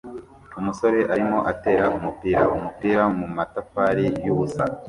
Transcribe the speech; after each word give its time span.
Umusore 0.59 0.99
arimo 1.13 1.39
atera 1.51 1.85
umupira 1.97 2.41
umupira 2.57 3.03
mumatafari 3.17 4.05
yubusa 4.25 4.63